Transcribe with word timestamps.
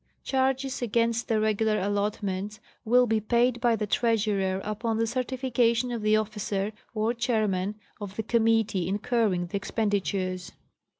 Charges 0.23 0.81
against 0.81 1.27
the 1.27 1.39
regular 1.39 1.77
allotments 1.79 2.59
will 2.83 3.05
be 3.05 3.19
paid 3.21 3.61
by 3.61 3.75
the 3.75 3.85
Treasurer 3.85 4.59
upon 4.63 4.97
the 4.97 5.05
certification 5.05 5.91
of 5.91 6.01
the 6.01 6.17
officer 6.17 6.73
or 6.95 7.13
chairman 7.13 7.75
of 7.99 8.15
the 8.15 8.23
committee 8.23 8.87
incurring 8.87 9.45
the 9.45 9.57
expenditures. 9.57 10.53